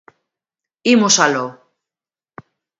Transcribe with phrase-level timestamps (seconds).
[0.93, 1.45] Imos aló.